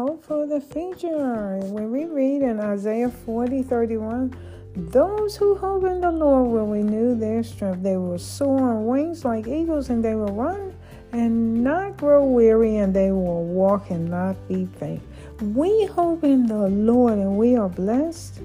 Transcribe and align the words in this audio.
hope 0.00 0.24
for 0.24 0.46
the 0.46 0.60
future. 0.62 1.58
When 1.58 1.90
we 1.90 2.06
read 2.06 2.40
in 2.40 2.58
Isaiah 2.58 3.10
40 3.10 3.62
31, 3.62 4.34
those 4.74 5.36
who 5.36 5.54
hope 5.56 5.84
in 5.84 6.00
the 6.00 6.10
Lord 6.10 6.50
will 6.50 6.66
renew 6.66 7.14
their 7.14 7.42
strength. 7.42 7.82
They 7.82 7.98
will 7.98 8.18
soar 8.18 8.70
on 8.70 8.86
wings 8.86 9.26
like 9.26 9.46
eagles, 9.46 9.90
and 9.90 10.02
they 10.02 10.14
will 10.14 10.32
run 10.32 10.74
and 11.12 11.62
not 11.62 11.98
grow 11.98 12.24
weary, 12.24 12.78
and 12.78 12.94
they 12.94 13.12
will 13.12 13.44
walk 13.44 13.90
and 13.90 14.10
not 14.10 14.36
be 14.48 14.64
faint. 14.64 15.02
We 15.42 15.84
hope 15.84 16.24
in 16.24 16.46
the 16.46 16.68
Lord, 16.68 17.18
and 17.18 17.36
we 17.36 17.56
are 17.56 17.68
blessed 17.68 18.40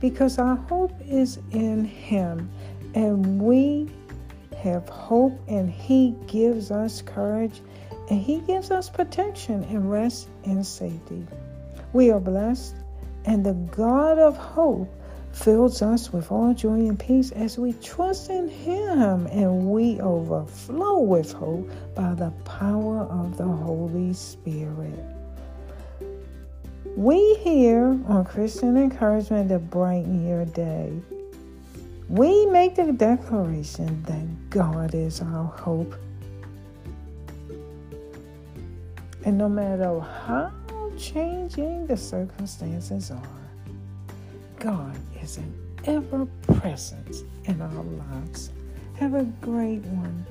because 0.00 0.38
our 0.38 0.56
hope 0.56 0.94
is 1.06 1.38
in 1.50 1.84
Him, 1.84 2.50
and 2.94 3.42
we 3.42 3.90
have 4.56 4.88
hope, 4.88 5.38
and 5.48 5.68
He 5.68 6.14
gives 6.26 6.70
us 6.70 7.02
courage, 7.02 7.60
and 8.10 8.20
He 8.20 8.40
gives 8.40 8.70
us 8.70 8.88
protection 8.88 9.64
and 9.64 9.90
rest 9.90 10.28
and 10.44 10.66
safety. 10.66 11.26
We 11.92 12.10
are 12.10 12.20
blessed, 12.20 12.76
and 13.24 13.44
the 13.44 13.54
God 13.54 14.18
of 14.18 14.36
hope 14.36 14.92
fills 15.32 15.82
us 15.82 16.12
with 16.12 16.30
all 16.30 16.54
joy 16.54 16.74
and 16.74 16.98
peace 16.98 17.32
as 17.32 17.58
we 17.58 17.72
trust 17.74 18.30
in 18.30 18.48
Him 18.48 19.26
and 19.26 19.70
we 19.70 20.00
overflow 20.00 21.00
with 21.00 21.32
hope 21.32 21.68
by 21.94 22.14
the 22.14 22.30
power 22.44 23.00
of 23.00 23.36
the 23.36 23.44
Holy 23.44 24.12
Spirit. 24.12 24.98
We 26.96 27.34
here 27.42 27.98
on 28.06 28.24
Christian 28.24 28.76
Encouragement 28.76 29.48
to 29.48 29.58
brighten 29.58 30.28
your 30.28 30.44
day. 30.44 30.92
We 32.08 32.46
make 32.46 32.76
the 32.76 32.92
declaration 32.92 34.02
that 34.04 34.50
God 34.50 34.94
is 34.94 35.20
our 35.20 35.46
hope. 35.46 35.94
And 39.26 39.38
no 39.38 39.48
matter 39.48 40.00
how 40.00 40.52
changing 40.98 41.86
the 41.86 41.96
circumstances 41.96 43.10
are, 43.10 43.22
God 44.58 44.94
is 45.22 45.38
an 45.38 45.54
ever 45.86 46.26
present 46.42 47.24
in 47.44 47.60
our 47.62 47.82
lives. 47.82 48.50
Have 48.96 49.14
a 49.14 49.24
great 49.40 49.82
one. 49.86 50.26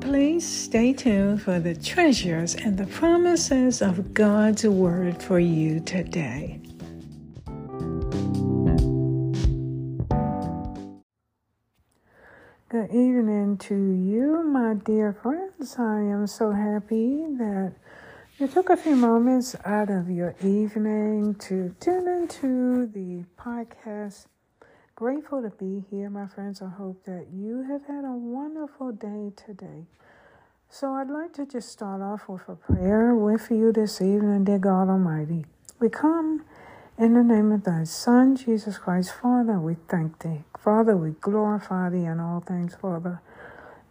Please 0.00 0.46
stay 0.46 0.94
tuned 0.94 1.42
for 1.42 1.60
the 1.60 1.74
treasures 1.74 2.54
and 2.54 2.78
the 2.78 2.86
promises 2.86 3.82
of 3.82 4.14
God's 4.14 4.64
Word 4.64 5.22
for 5.22 5.38
you 5.38 5.80
today. 5.80 6.61
Good 12.72 12.88
evening 12.88 13.58
to 13.68 13.74
you, 13.74 14.42
my 14.44 14.72
dear 14.72 15.12
friends. 15.12 15.76
I 15.78 16.00
am 16.00 16.26
so 16.26 16.52
happy 16.52 17.26
that 17.36 17.74
you 18.38 18.48
took 18.48 18.70
a 18.70 18.78
few 18.78 18.96
moments 18.96 19.54
out 19.66 19.90
of 19.90 20.08
your 20.08 20.34
evening 20.42 21.34
to 21.40 21.76
tune 21.80 22.08
into 22.08 22.86
the 22.86 23.26
podcast. 23.38 24.24
Grateful 24.94 25.42
to 25.42 25.50
be 25.50 25.84
here, 25.90 26.08
my 26.08 26.26
friends. 26.26 26.62
I 26.62 26.70
hope 26.70 27.04
that 27.04 27.26
you 27.30 27.62
have 27.68 27.84
had 27.84 28.06
a 28.06 28.16
wonderful 28.16 28.90
day 28.92 29.32
today. 29.36 29.84
So, 30.70 30.94
I'd 30.94 31.10
like 31.10 31.34
to 31.34 31.44
just 31.44 31.68
start 31.68 32.00
off 32.00 32.26
with 32.26 32.48
a 32.48 32.56
prayer 32.56 33.14
with 33.14 33.50
you 33.50 33.70
this 33.72 34.00
evening, 34.00 34.44
dear 34.44 34.58
God 34.58 34.88
Almighty. 34.88 35.44
We 35.78 35.90
come 35.90 36.46
in 36.98 37.14
the 37.14 37.24
name 37.24 37.52
of 37.52 37.64
thy 37.64 37.84
Son, 37.84 38.36
Jesus 38.36 38.78
Christ, 38.78 39.12
Father, 39.14 39.58
we 39.58 39.76
thank 39.88 40.20
thee. 40.20 40.44
Father, 40.58 40.96
we 40.96 41.10
glorify 41.20 41.88
thee 41.90 42.04
in 42.04 42.20
all 42.20 42.40
things, 42.40 42.74
Father. 42.74 43.20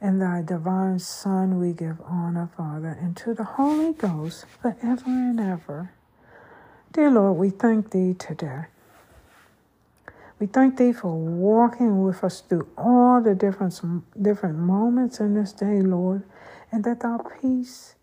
In 0.02 0.20
thy 0.20 0.42
divine 0.42 1.00
Son, 1.00 1.60
we 1.60 1.74
give 1.74 2.02
honor, 2.06 2.50
Father, 2.56 2.98
and 3.00 3.16
to 3.18 3.34
the 3.34 3.44
Holy 3.44 3.94
Ghost 3.94 4.46
forever 4.62 5.04
and 5.08 5.40
ever. 5.40 5.92
Dear 6.94 7.12
Lord, 7.12 7.38
we 7.38 7.50
thank 7.50 7.92
thee 7.92 8.14
today. 8.14 8.66
We 10.40 10.48
thank 10.48 10.78
thee 10.78 10.92
for 10.92 11.14
walking 11.14 12.04
with 12.04 12.24
us 12.24 12.42
through 12.42 12.68
all 12.78 13.22
the 13.22 13.36
different, 13.36 13.80
different 14.20 14.58
moments 14.58 15.20
in 15.20 15.36
this 15.36 15.54
day, 15.54 15.82
Lord, 15.82 16.24
and 16.72 16.84
that 16.84 17.02
thy 17.02 17.18
peace 17.42 17.96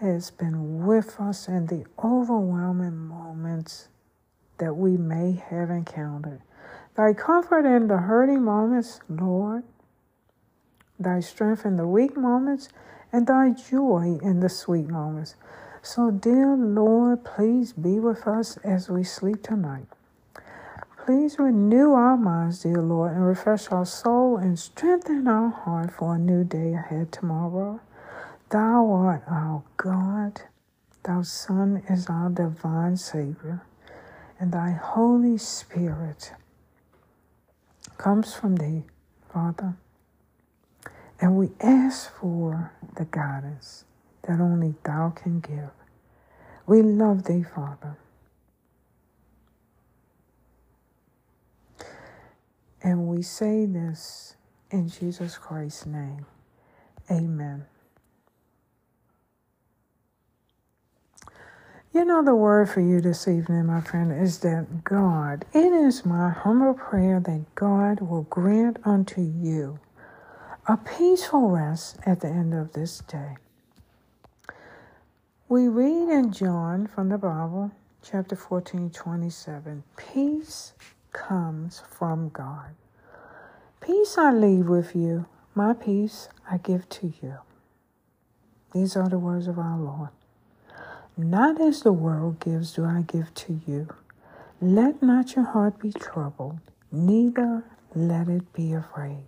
has 0.00 0.30
been 0.30 0.86
with 0.86 1.18
us 1.20 1.48
in 1.48 1.66
the 1.66 1.84
overwhelming 2.02 2.96
moments 2.96 3.88
that 4.58 4.74
we 4.74 4.96
may 4.96 5.32
have 5.32 5.70
encountered. 5.70 6.42
Thy 6.96 7.12
comfort 7.12 7.66
in 7.66 7.88
the 7.88 7.98
hurting 7.98 8.42
moments, 8.42 9.00
Lord, 9.08 9.64
thy 10.98 11.20
strength 11.20 11.64
in 11.64 11.76
the 11.76 11.86
weak 11.86 12.16
moments, 12.16 12.68
and 13.12 13.26
thy 13.26 13.50
joy 13.50 14.18
in 14.22 14.40
the 14.40 14.48
sweet 14.48 14.88
moments. 14.88 15.36
So, 15.82 16.10
dear 16.10 16.56
Lord, 16.56 17.24
please 17.24 17.72
be 17.72 17.98
with 18.00 18.26
us 18.26 18.56
as 18.58 18.88
we 18.88 19.04
sleep 19.04 19.42
tonight. 19.42 19.86
Please 21.04 21.38
renew 21.38 21.92
our 21.92 22.16
minds, 22.16 22.62
dear 22.64 22.82
Lord, 22.82 23.12
and 23.12 23.24
refresh 23.24 23.70
our 23.70 23.86
soul 23.86 24.36
and 24.36 24.58
strengthen 24.58 25.28
our 25.28 25.50
heart 25.50 25.92
for 25.92 26.16
a 26.16 26.18
new 26.18 26.42
day 26.42 26.74
ahead 26.74 27.12
tomorrow. 27.12 27.80
Thou 28.48 28.92
art 28.92 29.24
our 29.28 29.64
God, 29.76 30.42
Thou 31.02 31.22
Son 31.22 31.82
is 31.88 32.06
our 32.08 32.30
divine 32.30 32.96
Savior, 32.96 33.62
and 34.38 34.52
Thy 34.52 34.70
Holy 34.70 35.36
Spirit 35.36 36.32
comes 37.98 38.34
from 38.34 38.56
Thee, 38.56 38.84
Father. 39.32 39.74
And 41.20 41.36
we 41.36 41.50
ask 41.60 42.12
for 42.14 42.72
the 42.94 43.06
guidance 43.06 43.84
that 44.22 44.40
only 44.40 44.74
Thou 44.84 45.10
can 45.10 45.40
give. 45.40 45.70
We 46.66 46.82
love 46.82 47.24
Thee, 47.24 47.42
Father. 47.42 47.96
And 52.82 53.08
we 53.08 53.22
say 53.22 53.66
this 53.66 54.36
in 54.70 54.88
Jesus 54.88 55.36
Christ's 55.36 55.86
name. 55.86 56.26
Amen. 57.10 57.64
You 61.96 62.04
know, 62.04 62.22
the 62.22 62.34
word 62.34 62.68
for 62.68 62.82
you 62.82 63.00
this 63.00 63.26
evening, 63.26 63.64
my 63.64 63.80
friend, 63.80 64.12
is 64.12 64.40
that 64.40 64.84
God, 64.84 65.46
it 65.54 65.72
is 65.72 66.04
my 66.04 66.28
humble 66.28 66.74
prayer 66.74 67.20
that 67.20 67.54
God 67.54 68.02
will 68.02 68.24
grant 68.24 68.76
unto 68.84 69.22
you 69.22 69.78
a 70.68 70.76
peaceful 70.76 71.48
rest 71.48 71.96
at 72.04 72.20
the 72.20 72.28
end 72.28 72.52
of 72.52 72.74
this 72.74 72.98
day. 72.98 73.38
We 75.48 75.68
read 75.68 76.10
in 76.10 76.32
John 76.32 76.86
from 76.86 77.08
the 77.08 77.16
Bible, 77.16 77.70
chapter 78.02 78.36
14, 78.36 78.90
27, 78.90 79.82
peace 79.96 80.74
comes 81.12 81.82
from 81.88 82.28
God. 82.28 82.74
Peace 83.80 84.18
I 84.18 84.34
leave 84.34 84.68
with 84.68 84.94
you, 84.94 85.24
my 85.54 85.72
peace 85.72 86.28
I 86.50 86.58
give 86.58 86.90
to 86.90 87.14
you. 87.22 87.38
These 88.74 88.98
are 88.98 89.08
the 89.08 89.18
words 89.18 89.46
of 89.48 89.58
our 89.58 89.78
Lord. 89.78 90.10
Not 91.16 91.58
as 91.60 91.82
the 91.82 91.94
world 91.94 92.40
gives 92.40 92.74
do 92.74 92.84
I 92.84 93.00
give 93.00 93.32
to 93.34 93.60
you. 93.66 93.88
Let 94.60 95.02
not 95.02 95.34
your 95.34 95.46
heart 95.46 95.78
be 95.78 95.90
troubled, 95.90 96.60
neither 96.92 97.64
let 97.94 98.28
it 98.28 98.52
be 98.52 98.74
afraid. 98.74 99.24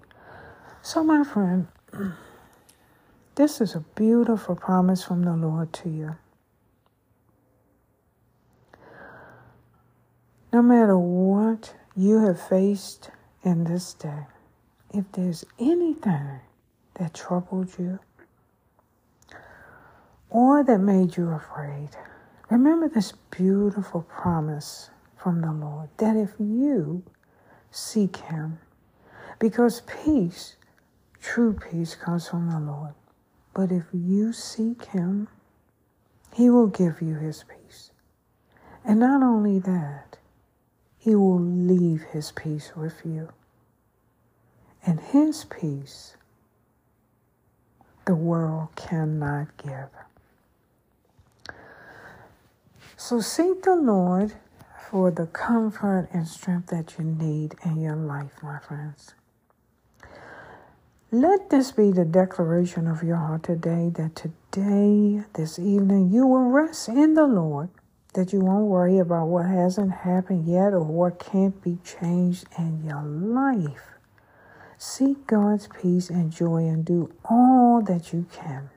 So, 0.82 1.02
my 1.02 1.24
friend, 1.24 1.66
this 3.36 3.62
is 3.62 3.74
a 3.74 3.80
beautiful 3.94 4.54
promise 4.54 5.02
from 5.02 5.22
the 5.22 5.34
Lord 5.34 5.72
to 5.74 5.88
you. 5.88 6.16
No 10.52 10.60
matter 10.60 10.98
what 10.98 11.74
you 11.96 12.18
have 12.20 12.40
faced 12.40 13.10
in 13.42 13.64
this 13.64 13.94
day, 13.94 14.26
if 14.92 15.10
there's 15.12 15.44
anything 15.58 16.40
that 16.94 17.14
troubled 17.14 17.78
you, 17.78 17.98
or 20.30 20.62
that 20.64 20.78
made 20.78 21.16
you 21.16 21.30
afraid, 21.30 21.90
remember 22.50 22.88
this 22.88 23.12
beautiful 23.30 24.02
promise 24.02 24.90
from 25.16 25.40
the 25.40 25.52
Lord 25.52 25.88
that 25.98 26.16
if 26.16 26.30
you 26.38 27.02
seek 27.70 28.16
Him, 28.16 28.58
because 29.38 29.82
peace, 29.82 30.56
true 31.20 31.54
peace, 31.54 31.94
comes 31.94 32.28
from 32.28 32.50
the 32.50 32.60
Lord. 32.60 32.94
But 33.54 33.72
if 33.72 33.84
you 33.92 34.32
seek 34.32 34.84
Him, 34.86 35.28
He 36.32 36.50
will 36.50 36.68
give 36.68 37.00
you 37.00 37.14
His 37.16 37.44
peace. 37.44 37.90
And 38.84 39.00
not 39.00 39.22
only 39.22 39.58
that, 39.60 40.18
He 40.98 41.14
will 41.14 41.40
leave 41.40 42.02
His 42.12 42.32
peace 42.32 42.72
with 42.76 43.02
you. 43.04 43.30
And 44.86 45.00
His 45.00 45.44
peace, 45.44 46.16
the 48.06 48.14
world 48.14 48.68
cannot 48.76 49.56
give. 49.56 49.88
So 53.00 53.20
seek 53.20 53.62
the 53.62 53.76
Lord 53.76 54.34
for 54.90 55.12
the 55.12 55.26
comfort 55.26 56.08
and 56.12 56.26
strength 56.26 56.66
that 56.70 56.98
you 56.98 57.04
need 57.04 57.54
in 57.64 57.80
your 57.80 57.94
life, 57.94 58.32
my 58.42 58.58
friends. 58.58 59.14
Let 61.12 61.48
this 61.48 61.70
be 61.70 61.92
the 61.92 62.04
declaration 62.04 62.88
of 62.88 63.04
your 63.04 63.18
heart 63.18 63.44
today 63.44 63.88
that 63.94 64.16
today, 64.16 65.22
this 65.34 65.60
evening, 65.60 66.10
you 66.10 66.26
will 66.26 66.50
rest 66.50 66.88
in 66.88 67.14
the 67.14 67.28
Lord, 67.28 67.68
that 68.14 68.32
you 68.32 68.40
won't 68.40 68.66
worry 68.66 68.98
about 68.98 69.28
what 69.28 69.46
hasn't 69.46 69.92
happened 69.92 70.48
yet 70.48 70.72
or 70.72 70.82
what 70.82 71.20
can't 71.20 71.62
be 71.62 71.78
changed 71.84 72.46
in 72.58 72.82
your 72.84 73.04
life. 73.04 73.92
Seek 74.76 75.24
God's 75.28 75.68
peace 75.68 76.10
and 76.10 76.32
joy 76.32 76.66
and 76.66 76.84
do 76.84 77.12
all 77.24 77.80
that 77.80 78.12
you 78.12 78.26
can 78.32 78.70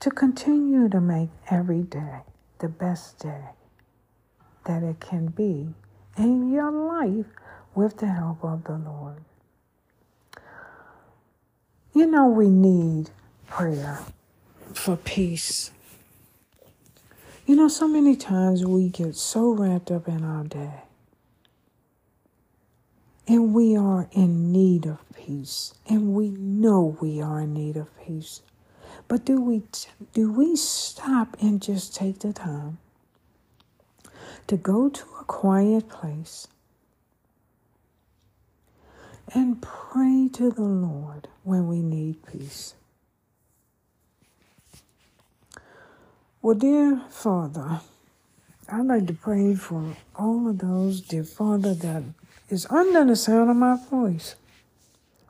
to 0.00 0.10
continue 0.10 0.88
to 0.88 1.00
make 1.00 1.28
every 1.50 1.82
day 1.82 2.20
the 2.58 2.68
best 2.68 3.18
day 3.18 3.50
that 4.64 4.82
it 4.82 4.98
can 4.98 5.26
be 5.26 5.74
in 6.16 6.50
your 6.50 6.70
life 6.70 7.26
with 7.74 7.98
the 7.98 8.06
help 8.06 8.42
of 8.42 8.64
the 8.64 8.76
Lord. 8.76 9.22
You 11.94 12.06
know, 12.06 12.28
we 12.28 12.48
need 12.48 13.10
prayer 13.46 14.00
for 14.72 14.96
peace. 14.96 15.70
You 17.46 17.56
know, 17.56 17.68
so 17.68 17.88
many 17.88 18.16
times 18.16 18.64
we 18.64 18.88
get 18.88 19.16
so 19.16 19.50
wrapped 19.52 19.90
up 19.90 20.08
in 20.08 20.24
our 20.24 20.44
day. 20.44 20.82
And 23.26 23.52
we 23.54 23.76
are 23.76 24.08
in 24.12 24.50
need 24.50 24.86
of 24.86 24.98
peace. 25.14 25.74
And 25.88 26.14
we 26.14 26.30
know 26.30 26.96
we 27.00 27.20
are 27.20 27.40
in 27.40 27.54
need 27.54 27.76
of 27.76 27.88
peace. 28.04 28.42
But 29.10 29.24
do 29.24 29.40
we 29.40 29.62
do 30.12 30.30
we 30.30 30.54
stop 30.54 31.36
and 31.40 31.60
just 31.60 31.96
take 31.96 32.20
the 32.20 32.32
time 32.32 32.78
to 34.46 34.56
go 34.56 34.88
to 34.88 35.04
a 35.20 35.24
quiet 35.24 35.88
place 35.88 36.46
and 39.34 39.60
pray 39.60 40.30
to 40.34 40.52
the 40.52 40.62
Lord 40.62 41.26
when 41.42 41.66
we 41.66 41.82
need 41.82 42.24
peace? 42.24 42.74
Well, 46.40 46.54
dear 46.54 47.02
Father, 47.10 47.80
I'd 48.68 48.86
like 48.86 49.08
to 49.08 49.14
pray 49.14 49.56
for 49.56 49.96
all 50.14 50.48
of 50.48 50.58
those, 50.58 51.00
dear 51.00 51.24
Father, 51.24 51.74
that 51.74 52.04
is 52.48 52.64
under 52.70 53.04
the 53.04 53.16
sound 53.16 53.50
of 53.50 53.56
my 53.56 53.76
voice, 53.90 54.36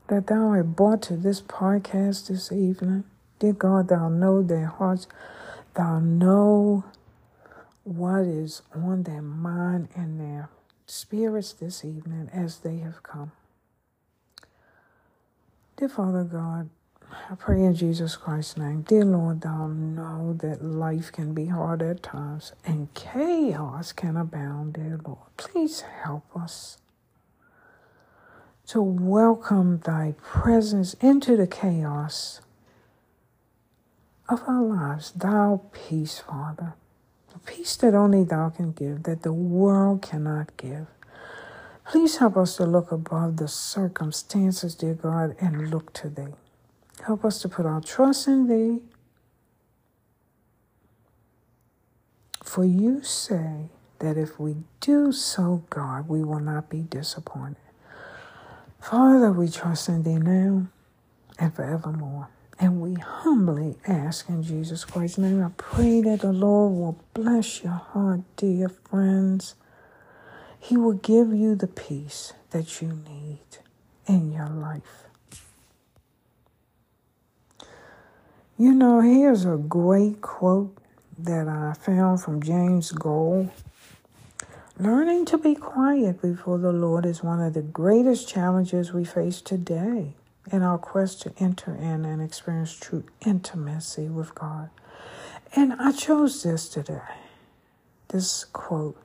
that 0.08 0.26
thou 0.26 0.48
art 0.48 0.76
brought 0.76 1.00
to 1.04 1.16
this 1.16 1.40
podcast 1.40 2.28
this 2.28 2.52
evening. 2.52 3.04
Dear 3.40 3.54
God, 3.54 3.88
thou 3.88 4.10
know 4.10 4.42
their 4.42 4.66
hearts. 4.66 5.08
Thou 5.72 5.98
know 5.98 6.84
what 7.84 8.20
is 8.26 8.60
on 8.74 9.04
their 9.04 9.22
mind 9.22 9.88
and 9.96 10.20
their 10.20 10.50
spirits 10.84 11.54
this 11.54 11.82
evening 11.82 12.28
as 12.34 12.58
they 12.58 12.78
have 12.78 13.02
come. 13.02 13.32
Dear 15.78 15.88
Father 15.88 16.22
God, 16.22 16.68
I 17.30 17.34
pray 17.36 17.64
in 17.64 17.74
Jesus 17.74 18.14
Christ's 18.14 18.58
name. 18.58 18.82
Dear 18.82 19.06
Lord, 19.06 19.40
thou 19.40 19.68
know 19.68 20.34
that 20.34 20.62
life 20.62 21.10
can 21.10 21.32
be 21.32 21.46
hard 21.46 21.80
at 21.80 22.02
times 22.02 22.52
and 22.66 22.92
chaos 22.92 23.92
can 23.92 24.18
abound, 24.18 24.74
dear 24.74 25.00
Lord. 25.02 25.34
Please 25.38 25.80
help 25.80 26.24
us 26.36 26.76
to 28.66 28.82
welcome 28.82 29.78
thy 29.78 30.14
presence 30.20 30.92
into 31.00 31.38
the 31.38 31.46
chaos 31.46 32.42
of 34.30 34.42
our 34.46 34.62
lives. 34.62 35.12
Thou 35.12 35.62
peace, 35.72 36.20
Father. 36.20 36.74
The 37.32 37.38
peace 37.40 37.76
that 37.76 37.94
only 37.94 38.24
thou 38.24 38.50
can 38.50 38.72
give, 38.72 39.02
that 39.04 39.22
the 39.22 39.32
world 39.32 40.02
cannot 40.02 40.56
give. 40.56 40.86
Please 41.90 42.18
help 42.18 42.36
us 42.36 42.56
to 42.56 42.64
look 42.64 42.92
above 42.92 43.36
the 43.36 43.48
circumstances, 43.48 44.74
dear 44.74 44.94
God, 44.94 45.34
and 45.40 45.70
look 45.70 45.92
to 45.94 46.08
thee. 46.08 46.34
Help 47.06 47.24
us 47.24 47.40
to 47.42 47.48
put 47.48 47.66
our 47.66 47.80
trust 47.80 48.28
in 48.28 48.46
thee. 48.46 48.82
For 52.44 52.64
you 52.64 53.02
say 53.02 53.70
that 53.98 54.16
if 54.16 54.38
we 54.38 54.56
do 54.80 55.12
so, 55.12 55.64
God, 55.70 56.08
we 56.08 56.22
will 56.22 56.40
not 56.40 56.68
be 56.68 56.80
disappointed. 56.80 57.56
Father, 58.80 59.32
we 59.32 59.48
trust 59.48 59.88
in 59.88 60.02
thee 60.02 60.18
now 60.18 60.66
and 61.38 61.54
forevermore. 61.54 62.28
And 62.62 62.82
we 62.82 62.92
humbly 63.00 63.76
ask 63.86 64.28
in 64.28 64.42
Jesus 64.42 64.84
Christ's 64.84 65.16
name. 65.16 65.42
I 65.42 65.48
pray 65.56 66.02
that 66.02 66.20
the 66.20 66.32
Lord 66.32 66.74
will 66.74 67.04
bless 67.14 67.64
your 67.64 67.72
heart, 67.72 68.20
dear 68.36 68.68
friends. 68.68 69.54
He 70.58 70.76
will 70.76 70.92
give 70.92 71.32
you 71.32 71.54
the 71.54 71.66
peace 71.66 72.34
that 72.50 72.82
you 72.82 72.88
need 72.88 73.38
in 74.06 74.30
your 74.30 74.50
life. 74.50 75.04
You 78.58 78.74
know, 78.74 79.00
here's 79.00 79.46
a 79.46 79.56
great 79.56 80.20
quote 80.20 80.76
that 81.18 81.48
I 81.48 81.72
found 81.72 82.20
from 82.20 82.42
James 82.42 82.92
Goll. 82.92 83.50
Learning 84.78 85.24
to 85.24 85.38
be 85.38 85.54
quiet 85.54 86.20
before 86.20 86.58
the 86.58 86.72
Lord 86.72 87.06
is 87.06 87.22
one 87.22 87.40
of 87.40 87.54
the 87.54 87.62
greatest 87.62 88.28
challenges 88.28 88.92
we 88.92 89.06
face 89.06 89.40
today 89.40 90.14
in 90.50 90.62
our 90.62 90.78
quest 90.78 91.22
to 91.22 91.32
enter 91.38 91.74
in 91.74 92.04
and 92.04 92.22
experience 92.22 92.74
true 92.74 93.04
intimacy 93.24 94.08
with 94.08 94.34
God. 94.34 94.70
And 95.54 95.74
I 95.74 95.92
chose 95.92 96.42
this 96.42 96.68
today, 96.68 97.00
this 98.08 98.44
quote, 98.44 99.00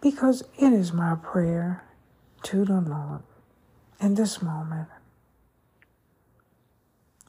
because 0.00 0.42
it 0.58 0.72
is 0.72 0.92
my 0.92 1.16
prayer 1.16 1.84
to 2.44 2.64
the 2.64 2.80
Lord 2.80 3.22
in 4.00 4.14
this 4.14 4.40
moment 4.40 4.88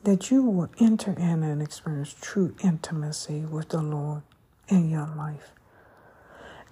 that 0.03 0.31
you 0.31 0.43
will 0.43 0.69
enter 0.79 1.11
in 1.11 1.43
and 1.43 1.61
experience 1.61 2.15
true 2.21 2.55
intimacy 2.63 3.41
with 3.41 3.69
the 3.69 3.81
Lord 3.81 4.21
in 4.67 4.89
your 4.89 5.07
life. 5.15 5.51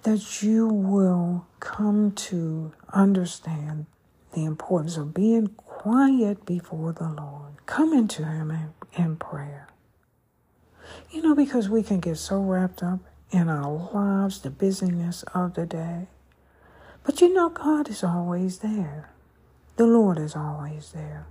That 0.04 0.42
you 0.42 0.66
will 0.66 1.46
come 1.60 2.12
to 2.12 2.72
understand 2.92 3.86
the 4.32 4.44
importance 4.44 4.96
of 4.96 5.12
being 5.12 5.48
quiet 5.78 6.44
before 6.44 6.92
the 6.92 7.08
Lord. 7.08 7.64
Come 7.66 7.92
into 7.92 8.24
Him 8.24 8.50
in, 8.50 8.74
in 9.00 9.16
prayer. 9.16 9.68
You 11.12 11.22
know, 11.22 11.36
because 11.36 11.68
we 11.68 11.84
can 11.84 12.00
get 12.00 12.18
so 12.18 12.40
wrapped 12.40 12.82
up 12.82 12.98
in 13.30 13.48
our 13.48 13.88
lives, 13.94 14.40
the 14.40 14.50
busyness 14.50 15.22
of 15.34 15.54
the 15.54 15.66
day. 15.66 16.08
But 17.04 17.20
you 17.20 17.32
know, 17.32 17.48
God 17.48 17.88
is 17.88 18.02
always 18.02 18.58
there. 18.58 19.10
The 19.76 19.86
Lord 19.86 20.18
is 20.18 20.34
always 20.34 20.90
there. 20.90 21.28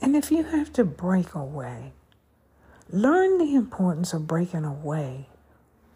And 0.00 0.14
if 0.14 0.30
you 0.30 0.44
have 0.44 0.72
to 0.74 0.84
break 0.84 1.34
away, 1.34 1.94
learn 2.90 3.38
the 3.38 3.56
importance 3.56 4.12
of 4.12 4.28
breaking 4.28 4.64
away 4.64 5.28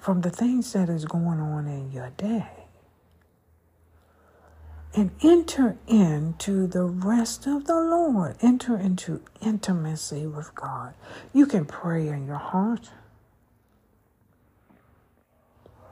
from 0.01 0.23
the 0.23 0.31
things 0.31 0.73
that 0.73 0.89
is 0.89 1.05
going 1.05 1.39
on 1.39 1.69
in 1.69 1.93
your 1.93 2.11
day 2.17 2.60
and 4.95 5.11
enter 5.23 5.77
into 5.87 6.67
the 6.67 6.85
rest 6.85 7.47
of 7.47 7.67
the 7.67 7.77
Lord. 7.77 8.37
Enter 8.43 8.77
into 8.77 9.23
intimacy 9.41 10.27
with 10.27 10.55
God. 10.55 10.95
You 11.33 11.47
can 11.47 11.65
pray 11.65 12.09
in 12.09 12.27
your 12.27 12.39
heart, 12.39 12.91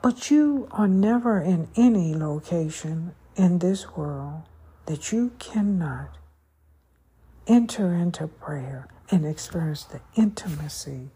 but 0.02 0.31
you 0.31 0.69
are 0.73 0.88
never 0.88 1.40
in 1.40 1.69
any 1.76 2.14
location 2.14 3.14
in 3.37 3.61
this 3.61 3.97
world 3.97 4.43
that 4.87 5.12
you 5.12 5.33
cannot 5.38 6.19
enter 7.47 7.95
into 7.95 8.26
prayer 8.26 8.88
and 9.11 9.25
experience 9.26 9.85
the 9.85 10.00
intimacy 10.17 11.11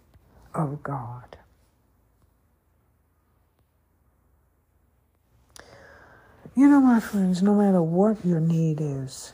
of 0.54 0.82
God. 0.82 1.36
You 6.54 6.68
know, 6.68 6.80
my 6.80 7.00
friends, 7.00 7.42
no 7.42 7.54
matter 7.54 7.82
what 7.82 8.24
your 8.26 8.40
need 8.40 8.78
is, 8.80 9.32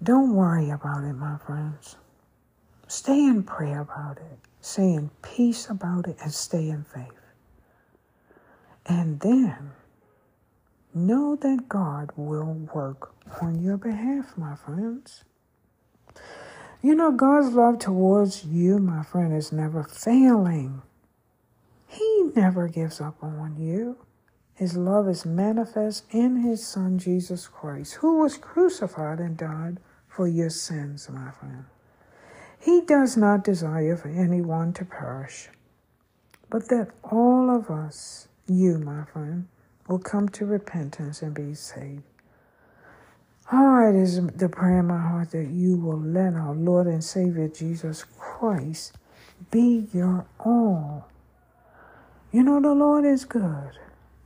don't 0.00 0.34
worry 0.34 0.70
about 0.70 1.02
it, 1.02 1.14
my 1.14 1.38
friends. 1.38 1.96
Stay 2.86 3.24
in 3.24 3.42
prayer 3.42 3.80
about 3.80 4.18
it, 4.18 4.38
stay 4.60 4.92
in 4.92 5.10
peace 5.22 5.68
about 5.68 6.06
it, 6.06 6.16
and 6.22 6.32
stay 6.32 6.68
in 6.68 6.84
faith. 6.84 7.10
And 8.86 9.18
then 9.20 9.72
know 10.94 11.34
that 11.36 11.68
God 11.68 12.12
will 12.14 12.52
work 12.72 13.12
on 13.42 13.60
your 13.60 13.76
behalf, 13.76 14.36
my 14.36 14.54
friends. 14.54 15.24
You 16.80 16.94
know, 16.94 17.10
God's 17.10 17.54
love 17.54 17.80
towards 17.80 18.44
you, 18.44 18.78
my 18.78 19.02
friend, 19.02 19.34
is 19.34 19.50
never 19.50 19.82
failing. 19.82 20.82
He 21.88 22.30
never 22.36 22.68
gives 22.68 23.00
up 23.00 23.16
on 23.22 23.56
you. 23.58 23.96
His 24.54 24.76
love 24.76 25.08
is 25.08 25.26
manifest 25.26 26.04
in 26.10 26.36
His 26.36 26.64
Son, 26.64 26.98
Jesus 26.98 27.48
Christ, 27.48 27.94
who 27.94 28.20
was 28.20 28.38
crucified 28.38 29.18
and 29.18 29.36
died 29.36 29.78
for 30.06 30.28
your 30.28 30.50
sins, 30.50 31.08
my 31.10 31.30
friend. 31.32 31.64
He 32.60 32.80
does 32.80 33.16
not 33.16 33.44
desire 33.44 33.96
for 33.96 34.08
anyone 34.08 34.72
to 34.74 34.84
perish, 34.84 35.48
but 36.48 36.68
that 36.68 36.90
all 37.02 37.50
of 37.50 37.68
us, 37.68 38.28
you, 38.46 38.78
my 38.78 39.04
friend, 39.04 39.48
will 39.88 39.98
come 39.98 40.28
to 40.30 40.46
repentance 40.46 41.20
and 41.20 41.34
be 41.34 41.54
saved. 41.54 42.02
Oh, 43.52 43.90
it 43.90 43.94
is 43.94 44.26
the 44.28 44.48
prayer 44.48 44.80
in 44.80 44.86
my 44.86 44.98
heart 44.98 45.32
that 45.32 45.48
you 45.48 45.76
will 45.76 46.00
let 46.00 46.34
our 46.34 46.54
Lord 46.54 46.86
and 46.86 47.04
Savior 47.04 47.48
Jesus 47.48 48.04
Christ 48.04 48.96
be 49.50 49.86
your 49.92 50.26
all. 50.40 51.08
You 52.32 52.42
know, 52.42 52.60
the 52.60 52.72
Lord 52.72 53.04
is 53.04 53.26
good, 53.26 53.72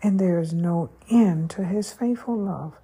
and 0.03 0.19
there 0.19 0.39
is 0.39 0.53
no 0.53 0.91
end 1.11 1.51
to 1.51 1.65
his 1.65 1.93
faithful 1.93 2.37
love. 2.37 2.75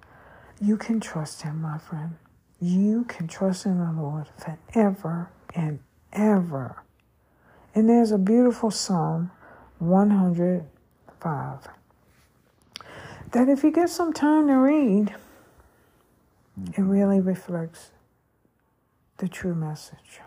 You 0.59 0.77
can 0.77 0.99
trust 0.99 1.41
him, 1.43 1.61
my 1.61 1.77
friend. 1.77 2.15
You 2.59 3.03
can 3.05 3.27
trust 3.27 3.65
in 3.65 3.77
the 3.79 3.91
Lord 3.91 4.27
forever 4.37 5.29
and 5.53 5.79
ever. 6.13 6.83
And 7.73 7.89
there's 7.89 8.11
a 8.11 8.17
beautiful 8.17 8.71
Psalm 8.71 9.31
105 9.79 11.67
that 13.31 13.49
if 13.49 13.63
you 13.63 13.71
get 13.71 13.89
some 13.89 14.13
time 14.13 14.47
to 14.47 14.53
read, 14.53 15.09
it 15.09 16.71
mm-hmm. 16.71 16.87
really 16.87 17.19
reflects 17.19 17.91
the 19.17 19.27
true 19.27 19.55
message 19.55 20.21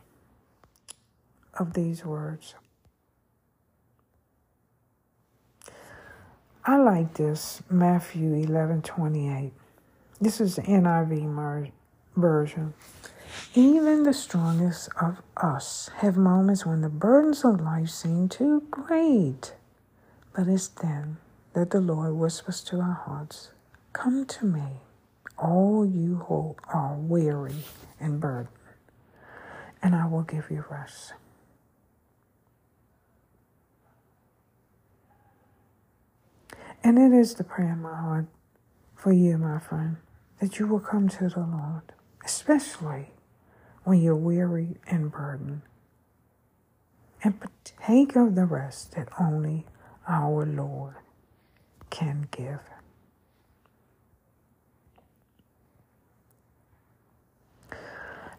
of 1.58 1.72
these 1.72 2.04
words. 2.04 2.54
I 6.68 6.76
like 6.76 7.14
this, 7.14 7.62
Matthew 7.70 8.34
11 8.34 8.82
28. 8.82 9.52
This 10.20 10.38
is 10.38 10.56
the 10.56 10.62
NIV 10.62 11.72
version. 12.14 12.74
Even 13.54 14.02
the 14.02 14.12
strongest 14.12 14.90
of 15.00 15.22
us 15.38 15.88
have 16.00 16.18
moments 16.18 16.66
when 16.66 16.82
the 16.82 16.90
burdens 16.90 17.42
of 17.42 17.62
life 17.62 17.88
seem 17.88 18.28
too 18.28 18.64
great. 18.70 19.54
But 20.36 20.46
it's 20.46 20.68
then 20.68 21.16
that 21.54 21.70
the 21.70 21.80
Lord 21.80 22.12
whispers 22.12 22.60
to 22.64 22.80
our 22.80 23.02
hearts, 23.06 23.52
Come 23.94 24.26
to 24.26 24.44
me, 24.44 24.82
all 25.38 25.86
you 25.86 26.16
who 26.28 26.54
are 26.68 26.96
weary 26.96 27.64
and 27.98 28.20
burdened, 28.20 28.52
and 29.82 29.96
I 29.96 30.04
will 30.04 30.20
give 30.20 30.50
you 30.50 30.66
rest. 30.68 31.14
And 36.88 36.98
it 36.98 37.12
is 37.12 37.34
the 37.34 37.44
prayer 37.44 37.72
in 37.74 37.82
my 37.82 37.94
heart 37.94 38.28
for 38.96 39.12
you, 39.12 39.36
my 39.36 39.58
friend, 39.58 39.98
that 40.40 40.58
you 40.58 40.66
will 40.66 40.80
come 40.80 41.06
to 41.10 41.28
the 41.28 41.40
Lord, 41.40 41.82
especially 42.24 43.10
when 43.84 44.00
you're 44.00 44.16
weary 44.16 44.78
and 44.86 45.12
burdened, 45.12 45.60
and 47.22 47.38
partake 47.38 48.16
of 48.16 48.34
the 48.34 48.46
rest 48.46 48.92
that 48.92 49.10
only 49.20 49.66
our 50.08 50.46
Lord 50.46 50.94
can 51.90 52.26
give. 52.30 52.60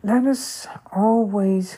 Let 0.02 0.26
us 0.26 0.66
always 0.92 1.78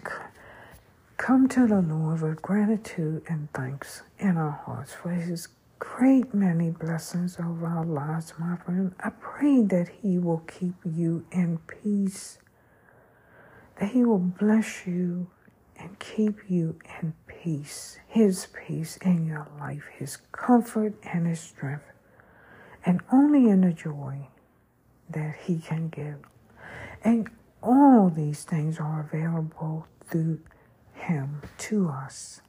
come 1.18 1.50
to 1.50 1.68
the 1.68 1.82
Lord 1.82 2.22
with 2.22 2.42
gratitude 2.42 3.24
and 3.28 3.52
thanks 3.52 4.04
in 4.18 4.38
our 4.38 4.52
hearts 4.52 4.94
for 4.94 5.10
his 5.10 5.50
great 5.82 6.32
many 6.32 6.70
blessings 6.70 7.40
over 7.40 7.66
our 7.66 7.84
lives, 7.84 8.36
my 8.38 8.56
friend. 8.56 8.94
I 9.00 9.10
pray 9.20 9.64
that 9.64 9.90
He 10.04 10.20
will 10.20 10.44
keep 10.46 10.76
you 10.86 11.26
in 11.32 11.58
peace, 11.58 12.38
that 13.80 13.90
He 13.90 14.04
will 14.06 14.20
bless 14.20 14.86
you 14.86 15.32
and 15.80 15.98
keep 15.98 16.38
you 16.48 16.78
in 17.02 17.16
peace, 17.26 17.98
His 18.08 18.48
peace 18.54 18.98
in 18.98 19.26
your 19.26 19.48
life, 19.60 19.86
His 19.98 20.20
comfort 20.32 20.94
and 21.04 21.26
His 21.26 21.40
strength, 21.40 21.92
and 22.86 23.02
only 23.12 23.50
in 23.50 23.62
the 23.62 23.74
joy 23.74 24.28
that 25.10 25.36
He 25.48 25.58
can 25.58 25.90
give. 25.90 26.20
And 27.04 27.28
all 27.64 28.12
these 28.16 28.44
things 28.44 28.80
are 28.80 29.10
available 29.12 29.88
through 30.06 30.42
Him 30.94 31.42
to 31.58 31.90
us. 31.90 32.42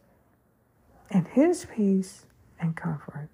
And 1.10 1.28
His 1.28 1.66
peace 1.74 2.26
and 2.62 2.76
comfort 2.76 3.28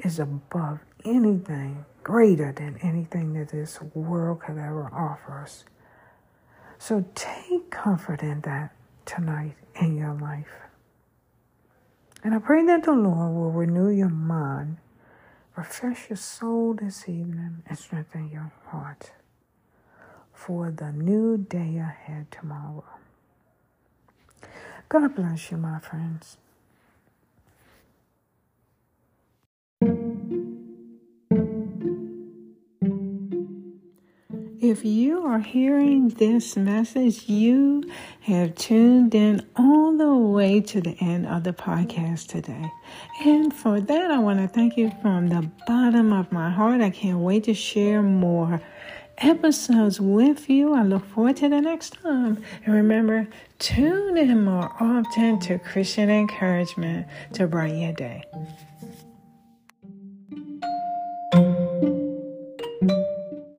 is 0.00 0.18
above 0.18 0.80
anything 1.04 1.84
greater 2.02 2.52
than 2.52 2.78
anything 2.82 3.34
that 3.34 3.50
this 3.50 3.80
world 3.94 4.40
could 4.40 4.58
ever 4.58 4.90
offer 4.92 5.40
us. 5.40 5.64
So 6.78 7.04
take 7.14 7.70
comfort 7.70 8.22
in 8.22 8.40
that 8.42 8.74
tonight 9.04 9.56
in 9.80 9.96
your 9.96 10.14
life. 10.14 10.52
And 12.22 12.34
I 12.34 12.38
pray 12.38 12.64
that 12.66 12.84
the 12.84 12.92
Lord 12.92 13.34
will 13.34 13.50
renew 13.50 13.88
your 13.88 14.08
mind, 14.08 14.78
refresh 15.56 16.10
your 16.10 16.16
soul 16.16 16.74
this 16.74 17.08
evening, 17.08 17.62
and 17.66 17.78
strengthen 17.78 18.30
your 18.30 18.52
heart 18.66 19.12
for 20.32 20.70
the 20.70 20.92
new 20.92 21.38
day 21.38 21.78
ahead 21.78 22.30
tomorrow. 22.30 22.84
God 24.88 25.14
bless 25.14 25.50
you, 25.50 25.56
my 25.56 25.78
friends. 25.78 26.38
If 34.70 34.84
you 34.84 35.26
are 35.26 35.40
hearing 35.40 36.10
this 36.10 36.56
message, 36.56 37.28
you 37.28 37.82
have 38.20 38.54
tuned 38.54 39.16
in 39.16 39.44
all 39.56 39.96
the 39.96 40.14
way 40.14 40.60
to 40.60 40.80
the 40.80 40.96
end 41.00 41.26
of 41.26 41.42
the 41.42 41.52
podcast 41.52 42.28
today. 42.28 42.70
And 43.24 43.52
for 43.52 43.80
that, 43.80 44.10
I 44.12 44.18
want 44.20 44.38
to 44.38 44.46
thank 44.46 44.76
you 44.76 44.92
from 45.02 45.26
the 45.26 45.50
bottom 45.66 46.12
of 46.12 46.30
my 46.30 46.50
heart. 46.50 46.82
I 46.82 46.90
can't 46.90 47.18
wait 47.18 47.42
to 47.44 47.52
share 47.52 48.00
more 48.00 48.62
episodes 49.18 50.00
with 50.00 50.48
you. 50.48 50.72
I 50.72 50.84
look 50.84 51.04
forward 51.04 51.38
to 51.38 51.48
the 51.48 51.60
next 51.60 51.94
time. 51.94 52.40
And 52.64 52.72
remember, 52.72 53.26
tune 53.58 54.16
in 54.16 54.44
more 54.44 54.70
often 54.78 55.40
to 55.40 55.58
Christian 55.58 56.10
encouragement 56.10 57.08
to 57.32 57.48
brighten 57.48 57.80
your 57.80 57.92
day. 57.92 58.22